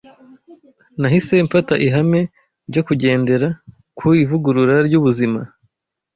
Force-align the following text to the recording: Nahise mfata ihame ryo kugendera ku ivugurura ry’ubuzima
Nahise 0.99 1.33
mfata 1.47 1.73
ihame 1.87 2.21
ryo 2.69 2.81
kugendera 2.87 3.47
ku 3.97 4.07
ivugurura 4.23 4.75
ry’ubuzima 4.87 5.41